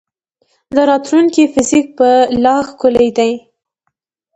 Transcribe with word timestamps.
د 0.75 0.77
راتلونکي 0.89 1.43
فزیک 1.53 1.87
به 1.97 2.11
لا 2.43 2.55
ښکلی 2.67 3.09
دی. 3.17 3.33